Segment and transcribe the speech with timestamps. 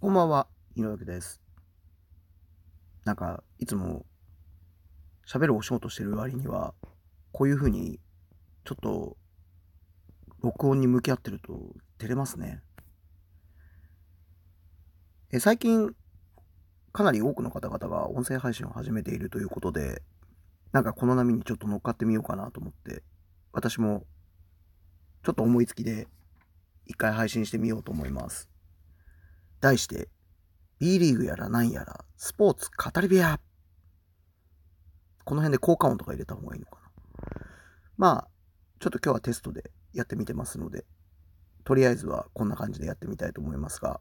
[0.00, 0.46] こんばんは、
[0.76, 1.42] 井上です。
[3.04, 4.06] なんか、いつも
[5.26, 6.72] 喋るお仕事してる割には、
[7.32, 7.98] こういう風に、
[8.64, 9.16] ちょっと、
[10.40, 12.62] 録音に向き合ってると照れますね。
[15.32, 15.96] え最近、
[16.92, 20.02] かなり多くの方々が音声配信を始めているということで、
[20.70, 23.02] なんかこの波にちょっと乗っかってみようかなと思って、
[23.52, 24.06] 私も、
[25.24, 26.06] ちょっと思いつきで、
[26.86, 28.48] 一回配信してみようと思います。
[29.60, 30.08] 題して、
[30.78, 33.40] B リーグやら何やら、スポーツ語り部屋。
[35.24, 36.88] この辺で効果音とか入れた方がいいのかな。
[37.96, 38.28] まあ、
[38.78, 40.86] ちょっと今日はテストでやってみてますので、
[41.64, 44.00] とりあえずはこんな感じでやってみたいと思いますが、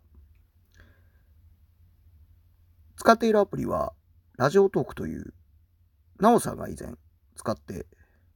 [2.96, 3.94] 使っているアプリは、
[4.38, 5.34] ラジオトークという、
[6.20, 6.94] なおさんが以前
[7.36, 7.88] 使って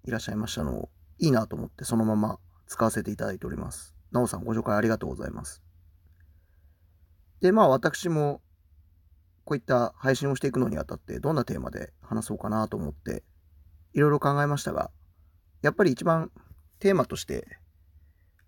[0.04, 3.96] いらっしゃいましたのを、いいなと思ってそのまま使わせていただいております。
[4.12, 5.62] なおさんご紹介ありがとうございます。
[7.42, 8.42] で、まあ私も
[9.44, 13.24] こういった配信をしていくのにあたってどんなテーマで話そうかなと思って
[13.94, 14.92] いろいろ考えましたが、
[15.62, 16.32] やっぱり一番
[16.80, 17.46] テーマとして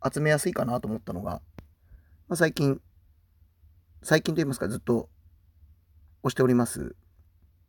[0.04, 1.42] 集めやすいかなと思ったのが、
[2.28, 2.82] まあ、最近、
[4.02, 5.10] 最近と言いますかずっと
[6.24, 6.96] 推しております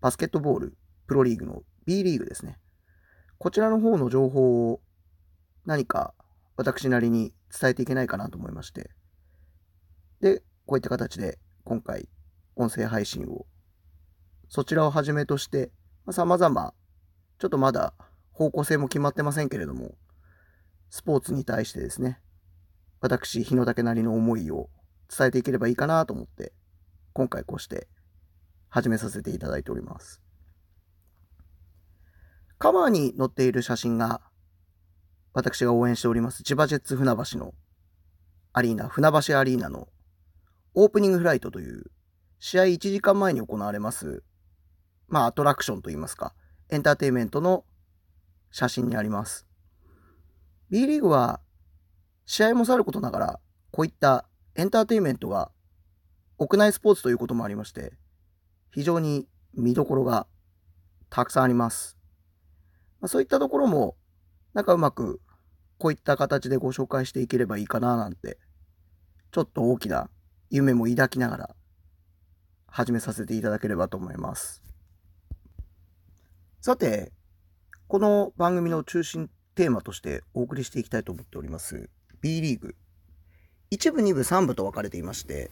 [0.01, 2.59] バスケットボールプロリーグの B リーグですね。
[3.39, 4.81] こちらの方の情報を
[5.67, 6.15] 何か
[6.57, 8.91] 私なりに伝えていけないかなと思いまして。
[10.67, 12.09] こういった形で今回
[12.57, 13.47] 音声配信を
[14.49, 15.71] そちらをはじめとして
[16.11, 16.75] 様々
[17.39, 17.95] ちょっとまだ
[18.33, 19.95] 方向性も決まってませんけれども
[20.91, 22.21] スポーツに対してですね
[23.01, 24.69] 私日野武なりの思いを
[25.17, 26.53] 伝えていければいいかなと思って
[27.13, 27.89] 今回こうして
[28.69, 30.25] 始めさせていただいております。
[32.59, 34.23] カバーに載っている写真が
[35.35, 37.53] 私が応援しております千葉ジェッツ船橋の
[38.53, 39.89] アリーナ船橋アリーナの
[40.77, 41.85] オープニングフライトという
[42.41, 44.25] 試合1時間前に行われます、
[45.07, 46.35] まあアトラクションといいますか、
[46.69, 47.65] エンターテインメントの
[48.51, 49.47] 写真にあります。
[50.71, 51.41] B リーグは
[52.27, 53.41] 試合もさることながら、
[53.71, 54.27] こういった
[54.57, 55.53] エンターテインメントが
[56.39, 57.93] 屋内スポーツということもありまして、
[58.73, 60.27] 非常に見どころが
[61.09, 61.97] たくさんあります。
[63.01, 63.97] まあ、そういったところも、
[64.55, 65.21] なんかうまく
[65.79, 68.39] こういった形でご紹介していければいいかななんて、
[69.31, 70.11] ちょっと大きな
[70.51, 71.57] 夢も抱きながら
[72.67, 74.63] 始めさせていただければと思います。
[76.61, 77.13] さて、
[77.89, 81.89] この番組の中心テーマとしてお送りしていきたいと思っております
[82.21, 82.75] B リーグ。
[83.71, 85.51] 1部、2部、3部と分かれていまして、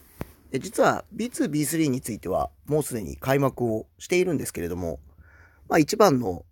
[0.59, 4.99] 実は B2、B3 についてはもうすでに開幕をしているんですけれども、
[5.67, 6.45] まあ一番の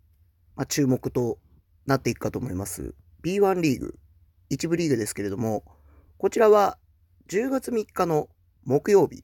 [0.68, 1.38] 注目と
[1.86, 4.00] なっていくかと思います B1 リーグ、
[4.50, 5.64] 1部リーグですけれども、
[6.18, 6.78] こちらは
[7.32, 8.28] 10月3日の
[8.66, 9.24] 木曜日、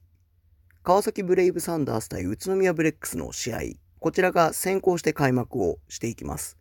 [0.82, 3.58] 川崎ブレイブサンダース対宇都宮ブレックスの試合、
[3.98, 6.56] こちらが先行して開幕をしていきます。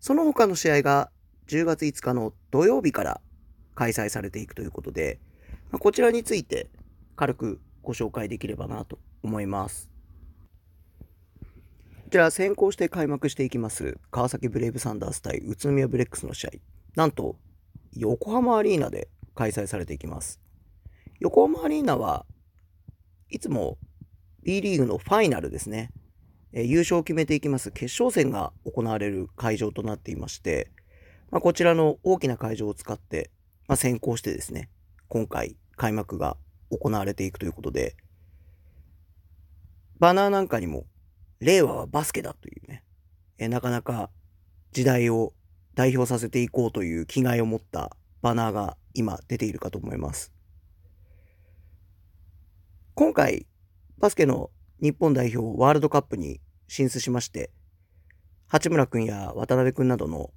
[0.00, 1.10] その他の試合が
[1.48, 3.20] 10月5日の土曜日から
[3.74, 5.20] 開催されていくということで、
[5.70, 6.70] まこちらについて
[7.16, 9.90] 軽くご紹介できればなと思います。
[12.04, 16.50] こちら先行して開幕していきます川崎ブレイブサンダース対宇都宮ブレックスの試合、
[16.94, 17.36] なんと
[17.92, 20.41] 横浜アリーナで開催されていきます。
[21.22, 22.26] 横浜アリーナは
[23.30, 23.78] いつも
[24.42, 25.92] B リーグのファイナルですね、
[26.52, 30.72] え優勝を決めていきます決勝戦が行われる会場となっていまして、
[31.30, 33.30] まあ、こちらの大きな会場を使って、
[33.68, 34.68] まあ、先行してですね、
[35.06, 36.36] 今回開幕が
[36.72, 37.94] 行われていくということで、
[40.00, 40.86] バナーなんかにも、
[41.38, 42.82] 令和はバスケだというね、
[43.38, 44.10] えなかなか
[44.72, 45.34] 時代を
[45.76, 50.32] 代表させていこうという気概を持ったバナーが今出ているかと思います。
[52.94, 53.46] 今回、
[53.96, 54.50] バスケの
[54.82, 57.50] 日本代表ワールドカップに進出しまして、
[58.48, 60.30] 八村君や渡辺君などの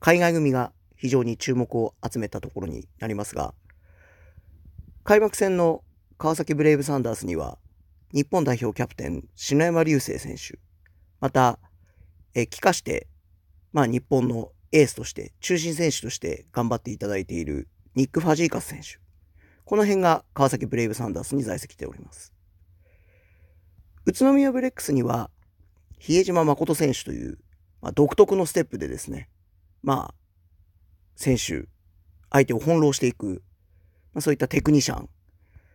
[0.00, 3.54] 海外組が非常に注目を集めたところになりますが、
[5.02, 5.82] 開幕戦の
[6.18, 7.56] 川崎ブレイブサンダースには、
[8.12, 10.58] 日本代表キャプテン、篠山流星選手、
[11.20, 11.58] また、
[12.34, 13.08] え、帰化して、
[13.72, 18.98] まあ日本のエースとして、中心選手として頑張っていただいているニック・ファジーカス選手、
[19.70, 22.34] この辺が川崎ブレイブサンダースに在籍しております。
[24.04, 25.30] 宇都宮ブレックスには、
[26.00, 27.38] 比江島誠選手という、
[27.80, 29.28] まあ、独特のステップでですね、
[29.84, 30.14] まあ、
[31.14, 31.68] 選手、
[32.30, 33.44] 相手を翻弄していく、
[34.12, 35.08] まあ、そういったテクニシャン、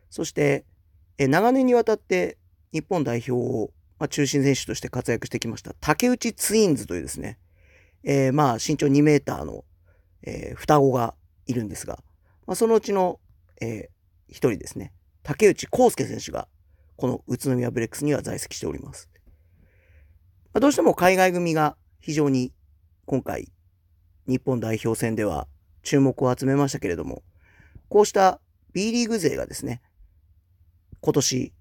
[0.09, 0.65] そして、
[1.17, 2.37] え長年にわたって
[2.73, 7.39] 日本代表を、まあ、中心選手として活躍してきました、竹内ツインズというですね、
[8.03, 9.63] えー、まあ身長2メーターの、
[10.23, 11.15] えー、双子が
[11.45, 12.03] いるんですが、
[12.45, 13.21] まあ、そのうちの
[13.61, 13.87] えー、
[14.29, 14.93] 一人ですね、
[15.23, 16.47] 竹内康介選手が、
[16.97, 19.09] この宇都宮ブレックスには在籍しております。
[20.53, 22.53] まあ、どうしても海外組が非常に
[23.05, 23.51] 今回、
[24.27, 25.47] 日本代表戦では
[25.83, 27.23] 注目を集めましたけれども、
[27.89, 28.39] こうした
[28.73, 29.81] B リーグ勢がですね、
[31.01, 31.53] 今年、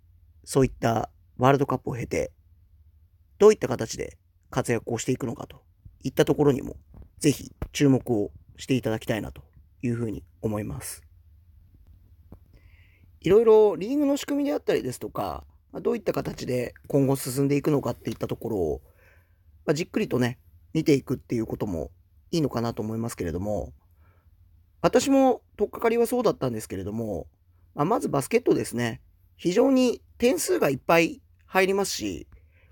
[0.44, 2.32] そういったワールドカップを経て、
[3.38, 4.16] どういった形で
[4.50, 5.62] 活躍をしていくのかと
[6.02, 6.76] いったところにも、
[7.18, 9.42] ぜひ注目をしていただきたいなと
[9.82, 11.02] いうふうに思います。
[13.24, 15.44] いろいろリーグの仕組みであったりですとか、
[15.80, 18.82] どういった形で今後進んでいくのかっていったところを、
[19.64, 20.38] まあ、じっくりとね、
[20.74, 21.90] 見ていくっていうことも
[22.30, 23.72] いいのかなと思いますけれども、
[24.82, 27.26] 私もとっかかりはそうだったんですけれども、
[27.74, 29.00] まあ、まずバスケットですね。
[29.38, 32.28] 非常に点数がいっぱい入りますし、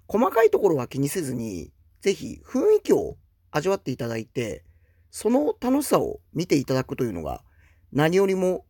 [0.07, 1.73] 細かいところは気にせずに、
[2.03, 3.17] ぜひ雰囲気を
[3.51, 4.65] 味わっていただいて、
[5.11, 7.43] その楽しさを見ていただくというのが、
[7.91, 8.67] 何よりも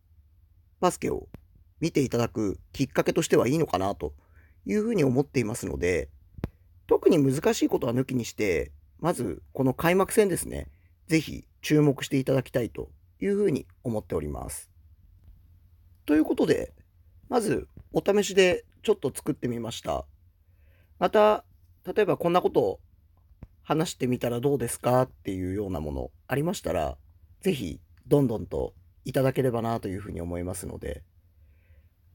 [0.79, 1.27] バスケを
[1.83, 4.13] 見ていただくきっかけとしてはいいのかなと
[4.65, 6.07] いうふうに思っていますので、
[6.87, 8.71] 特に難しいことは抜きにして、
[9.01, 10.69] まずこの開幕戦ですね、
[11.07, 12.89] ぜひ注目していただきたいと
[13.19, 14.71] いうふうに思っております。
[16.05, 16.71] ということで、
[17.27, 20.05] まずお試しでちょっと作ってみました。
[20.99, 21.43] また、
[21.85, 22.79] 例えばこんなことを
[23.61, 26.97] 話してみたらどうですかっていうようなものありましたら、
[27.41, 31.03] ぜひどんどんといただければなというふうに思いますので、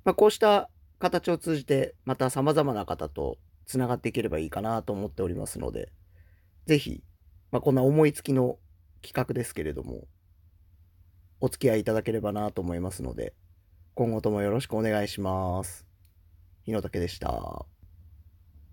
[0.08, 5.92] まあ、こうした形を通じてまた様々な方とつながっていければいいかなと思っておりますので、
[6.64, 7.02] ぜひ、
[7.52, 8.56] まあ、こんな思いつきの
[9.02, 10.06] 企画ですけれども、
[11.42, 13.34] お付き合いいただければなと思いますので、
[13.92, 15.86] 今後ともよろしくお願いします。
[16.64, 17.66] 日野武でした。